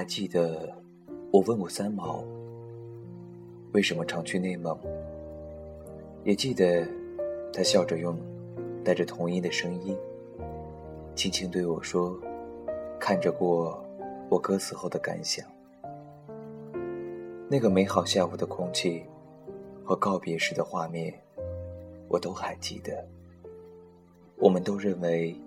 [0.00, 0.72] 还记得，
[1.30, 2.24] 我问过三毛，
[3.74, 4.74] 为什么常去内蒙。
[6.24, 6.88] 也记得，
[7.52, 8.18] 他笑着用
[8.82, 9.94] 带着童音的声音，
[11.14, 12.18] 轻轻对我说
[12.98, 13.78] ：“看着过
[14.30, 15.44] 我哥死后的感想。”
[17.46, 19.04] 那个美好下午的空气
[19.84, 21.12] 和告别时的画面，
[22.08, 23.06] 我都还记得。
[24.38, 25.38] 我们都认为，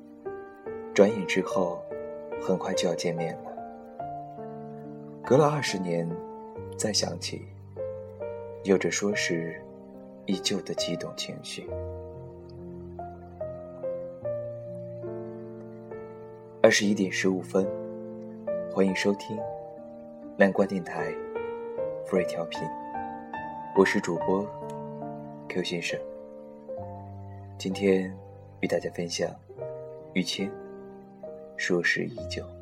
[0.93, 1.81] 转眼之后，
[2.39, 3.52] 很快就要见面了。
[5.25, 6.09] 隔了二十年，
[6.77, 7.45] 再想起，
[8.63, 9.59] 有着说是。
[10.25, 11.69] 依旧的激动情绪。
[16.61, 17.67] 二十一点十五分，
[18.71, 19.37] 欢迎收听
[20.37, 21.13] 南瓜电台
[22.05, 22.61] 福瑞调频，
[23.75, 24.47] 我是主播
[25.49, 25.99] Q 先生。
[27.57, 28.17] 今天
[28.61, 29.29] 与大家分享
[30.13, 30.49] 于谦，
[31.57, 32.52] 说是依旧。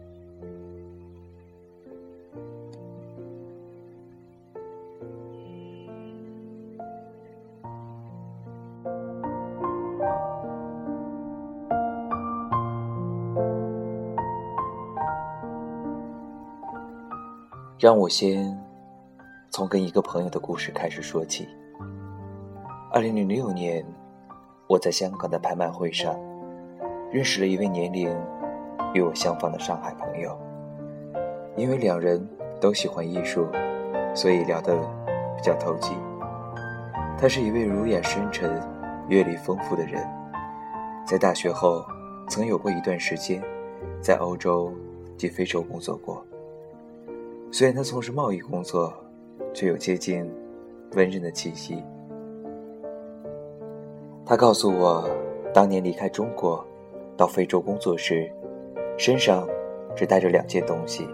[17.82, 18.56] 让我先
[19.50, 21.50] 从跟一个朋友的故事开始说起。
[22.92, 23.84] 二零零六年，
[24.68, 26.16] 我在香港的拍卖会上
[27.12, 28.16] 认识了一位年龄
[28.94, 30.38] 与我相仿的上海朋友。
[31.56, 32.24] 因为两人
[32.59, 33.48] 都喜欢艺术，
[34.14, 34.78] 所以聊得
[35.36, 35.96] 比较投机。
[37.18, 38.62] 他是一位儒雅深沉、
[39.09, 40.08] 阅历丰富的人，
[41.04, 41.84] 在大学后
[42.30, 43.42] 曾有过一段时间
[44.00, 44.72] 在欧洲
[45.18, 46.24] 及非洲工作过。
[47.53, 48.94] 虽然他从事贸易工作，
[49.53, 50.25] 却有接近
[50.94, 51.84] 文人的气息。
[54.25, 55.06] 他告诉我，
[55.53, 56.66] 当年离开中国
[57.17, 58.31] 到非洲工作时，
[58.97, 59.45] 身上
[59.97, 61.06] 只带着两件东西：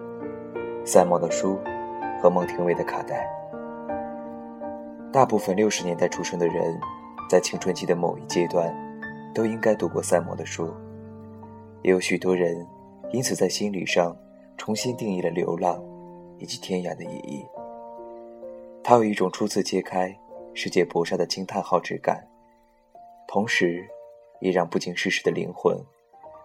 [0.85, 1.57] 三毛的书
[2.21, 3.27] 和孟庭苇的卡带。
[5.11, 6.79] 大部分六十年代出生的人，
[7.27, 8.71] 在青春期的某一阶段，
[9.33, 10.69] 都应该读过三毛的书。
[11.81, 12.63] 也有许多人
[13.11, 14.15] 因此在心理上
[14.55, 15.83] 重新定义了流浪。
[16.39, 17.45] 以及天涯的意义。
[18.83, 20.17] 他有一种初次揭开
[20.53, 22.25] 世界薄纱的惊叹号之感，
[23.27, 23.85] 同时，
[24.39, 25.77] 也让不经世事的灵魂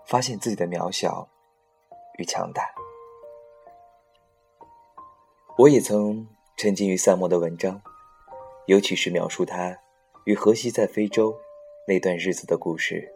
[0.05, 1.29] 发现自己的渺小
[2.19, 2.69] 与强大。
[5.57, 6.27] 我也曾
[6.57, 7.81] 沉浸于萨摩的文章，
[8.67, 9.79] 尤其是描述他
[10.25, 11.35] 与荷西在非洲
[11.87, 13.15] 那段日子的故事。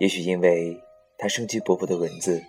[0.00, 0.78] 也许因为
[1.16, 2.44] 他生机勃勃的文字。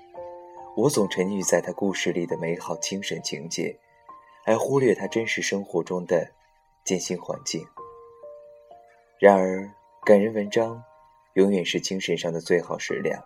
[0.77, 3.75] 我总沉溺在他故事里的美好精神情节，
[4.45, 6.31] 而忽略他真实生活中的
[6.85, 7.65] 艰辛环境。
[9.17, 9.67] 然而，
[10.05, 10.83] 感人文章
[11.33, 13.19] 永远是精神上的最好食粮。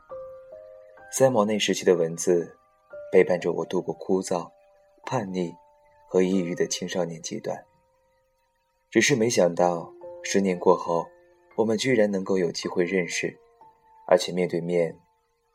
[1.12, 2.58] 三毛那时期的文字，
[3.12, 4.50] 陪伴着我度过枯燥、
[5.04, 5.54] 叛逆
[6.08, 7.66] 和抑郁的青少年阶段。
[8.90, 9.92] 只是没想到，
[10.24, 11.06] 十年过后，
[11.58, 13.38] 我们居然能够有机会认识，
[14.08, 14.98] 而且面对面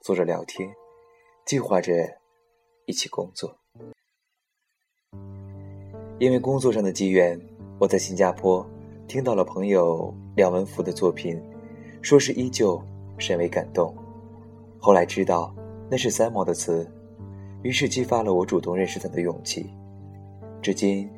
[0.02, 0.70] 坐着聊天。
[1.46, 1.92] 计划着
[2.86, 3.56] 一起工作，
[6.18, 7.40] 因为工作上的机缘，
[7.78, 8.68] 我在新加坡
[9.06, 11.40] 听到了朋友梁文福的作品，
[12.02, 12.82] 说是依旧
[13.16, 13.94] 甚为感动。
[14.80, 15.54] 后来知道
[15.88, 16.84] 那是三毛的词，
[17.62, 19.70] 于是激发了我主动认识他的勇气。
[20.60, 21.08] 至今，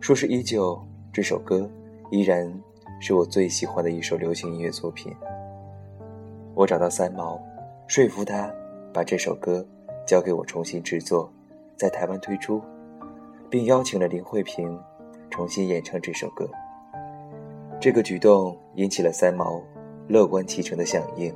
[0.00, 0.76] 说是依旧
[1.12, 1.70] 这首歌
[2.10, 2.52] 依然
[2.98, 5.14] 是我最喜欢的一首流行音乐作品。
[6.56, 7.40] 我找到三毛，
[7.86, 8.52] 说服他。
[8.98, 9.64] 把这首歌
[10.04, 11.32] 交给我重新制作，
[11.76, 12.60] 在台湾推出，
[13.48, 14.76] 并邀请了林慧萍
[15.30, 16.50] 重新演唱这首歌。
[17.80, 19.62] 这个举动引起了三毛
[20.08, 21.32] 乐观其成的响应，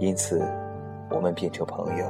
[0.00, 0.46] 因此
[1.08, 2.06] 我们变成朋友。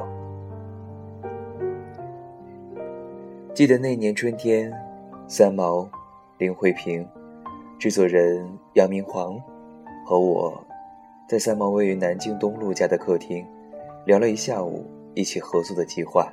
[3.55, 4.73] 记得那年春天，
[5.29, 5.89] 三毛、
[6.39, 7.09] 林慧萍、
[7.79, 9.41] 制作人杨明煌
[10.05, 10.61] 和我，
[11.29, 13.47] 在三毛位于南京东路家的客厅。
[14.05, 14.85] 聊了一下午
[15.15, 16.33] 一起合作的计划。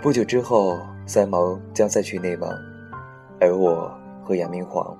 [0.00, 2.48] 不久之后，三毛将再去内蒙，
[3.40, 3.92] 而我
[4.24, 4.96] 和杨明煌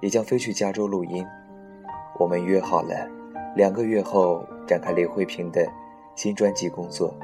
[0.00, 1.24] 也将飞去加州录音。
[2.18, 3.08] 我们约好了
[3.56, 5.66] 两个月后展开林慧萍的
[6.14, 7.14] 新专辑工作。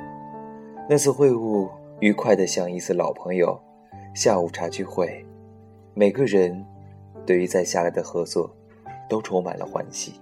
[0.89, 1.69] 那次会晤
[2.01, 3.61] 愉快的像一次老朋友
[4.15, 5.27] 下午茶聚会，
[5.93, 6.65] 每个人
[7.27, 8.51] 对于在下来的合作
[9.09, 10.21] 都充满了欢喜。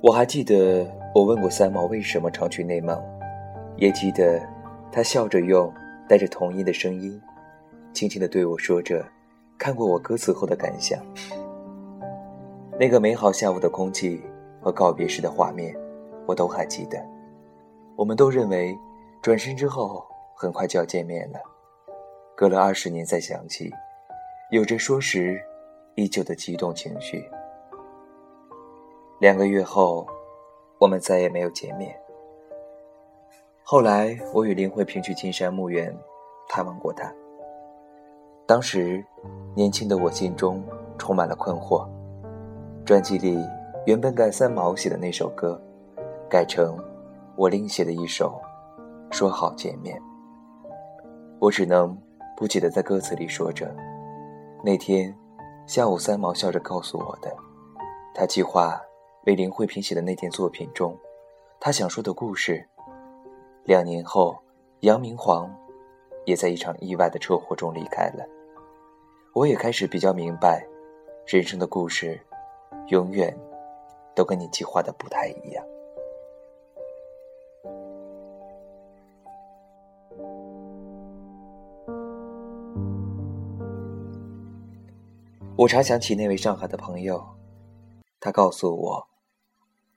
[0.00, 2.96] 我还记得我问过三毛为什么常去内蒙，
[3.76, 4.40] 也记得
[4.92, 5.72] 他笑着用
[6.08, 7.20] 带着童音的声音，
[7.92, 9.04] 轻轻地对我说着，
[9.58, 11.00] 看过我歌词后的感想。
[12.78, 14.22] 那个美好下午的空气
[14.60, 15.74] 和告别时的画面，
[16.26, 17.04] 我都还记得。
[17.96, 18.72] 我们都认为，
[19.20, 20.06] 转身之后
[20.36, 21.40] 很快就要见面了。
[22.36, 23.68] 隔了二十年再想起，
[24.52, 25.40] 有着说时
[25.96, 27.28] 依旧的激动情绪。
[29.20, 30.06] 两个月后，
[30.78, 31.92] 我们再也没有见面。
[33.64, 35.92] 后来，我与林慧萍去金山墓园
[36.48, 37.12] 探望过他。
[38.46, 39.04] 当时，
[39.56, 40.62] 年轻的我心中
[40.96, 41.84] 充满了困惑。
[42.84, 43.44] 专辑里
[43.86, 45.60] 原本改三毛写的那首歌，
[46.30, 46.78] 改成
[47.34, 48.40] 我另写的一首
[49.12, 49.96] 《说好见面》。
[51.40, 51.98] 我只能
[52.36, 53.74] 不解地在歌词里说着：
[54.62, 55.12] 那天
[55.66, 57.36] 下午，三毛笑着告诉我的，
[58.14, 58.80] 他计划。
[59.28, 60.96] 为林慧萍写的那件作品中，
[61.60, 62.66] 他想说的故事。
[63.64, 64.34] 两年后，
[64.80, 65.54] 杨明煌
[66.24, 68.26] 也在一场意外的车祸中离开了。
[69.34, 70.66] 我也开始比较明白，
[71.26, 72.18] 人生的故事，
[72.86, 73.38] 永远
[74.14, 75.62] 都跟你计划的不太一样。
[85.54, 87.22] 我常想起那位上海的朋友，
[88.20, 89.07] 他告诉我。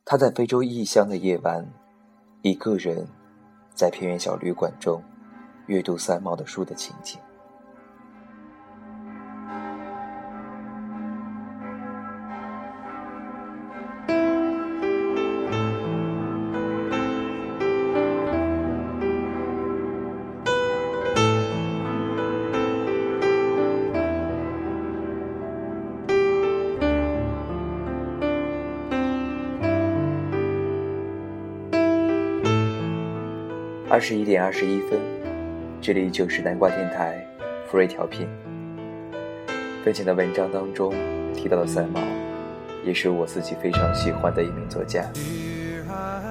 [0.03, 1.65] 他在非洲异乡的夜晚，
[2.41, 3.07] 一个人
[3.73, 5.01] 在偏远小旅馆中
[5.67, 7.19] 阅读三毛的书的情景。
[33.91, 34.97] 二十一点二十一分，
[35.81, 37.21] 这里就是南瓜电台
[37.67, 38.25] 福瑞调频。
[39.83, 40.93] 分享的文章当中
[41.35, 41.99] 提到的三毛，
[42.85, 45.03] 也是我自己非常喜欢的一名作家。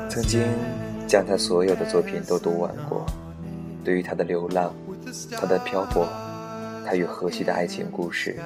[0.08, 0.40] 曾经
[1.06, 3.04] 将他所有的作品都读完过，
[3.84, 4.74] 对于他的流浪、
[5.32, 6.08] 他的漂泊、
[6.86, 8.38] 他与荷西的爱情故事，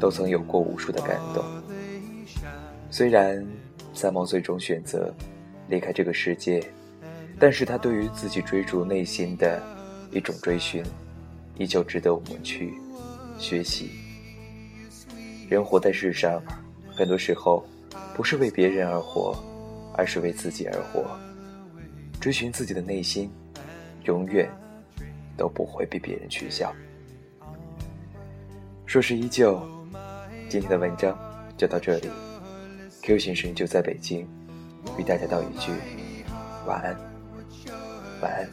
[0.00, 1.44] 都曾有过无数的感动。
[2.90, 3.46] 虽然
[3.94, 5.14] 三毛最终选择
[5.68, 6.60] 离开这个世界。
[7.42, 9.60] 但是他对于自己追逐内心的
[10.12, 10.80] 一种追寻，
[11.58, 12.72] 依旧值得我们去
[13.36, 13.90] 学习。
[15.48, 16.40] 人活在世上，
[16.94, 17.66] 很多时候
[18.14, 19.36] 不是为别人而活，
[19.92, 21.04] 而是为自己而活。
[22.20, 23.28] 追寻自己的内心，
[24.04, 24.48] 永远
[25.36, 26.72] 都不会被别人取笑。
[28.86, 29.60] 说是依旧，
[30.48, 31.18] 今天的文章
[31.56, 32.08] 就到这里。
[33.02, 34.28] Q 先生就在北京，
[34.96, 35.72] 与大家道一句
[36.68, 37.11] 晚安。
[38.20, 38.50] 晚